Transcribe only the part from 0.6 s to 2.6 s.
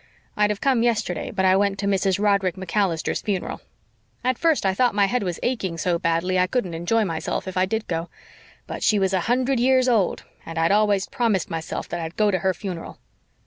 come yesterday, but I went to Mrs. Roderick